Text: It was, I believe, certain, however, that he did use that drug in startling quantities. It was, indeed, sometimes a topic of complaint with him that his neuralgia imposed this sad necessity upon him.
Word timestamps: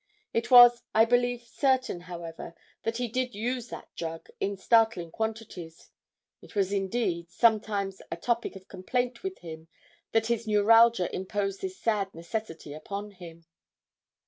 It 0.33 0.49
was, 0.49 0.81
I 0.95 1.05
believe, 1.05 1.43
certain, 1.43 1.99
however, 2.01 2.55
that 2.81 2.97
he 2.97 3.07
did 3.07 3.35
use 3.35 3.67
that 3.67 3.87
drug 3.95 4.29
in 4.39 4.57
startling 4.57 5.11
quantities. 5.11 5.91
It 6.41 6.55
was, 6.55 6.73
indeed, 6.73 7.29
sometimes 7.29 8.01
a 8.09 8.17
topic 8.17 8.55
of 8.55 8.67
complaint 8.67 9.21
with 9.21 9.37
him 9.41 9.67
that 10.11 10.25
his 10.25 10.47
neuralgia 10.47 11.13
imposed 11.15 11.61
this 11.61 11.77
sad 11.77 12.15
necessity 12.15 12.73
upon 12.73 13.11
him. 13.11 13.45